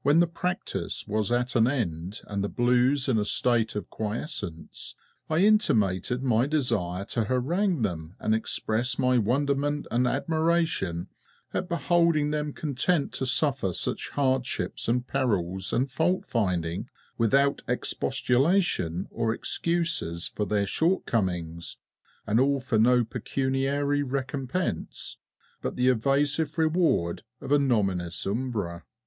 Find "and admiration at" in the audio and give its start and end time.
9.90-11.68